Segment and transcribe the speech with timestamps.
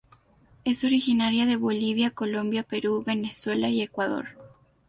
[0.63, 4.29] Es originaria de Bolivia, Colombia, Perú, Venezuela y Ecuador.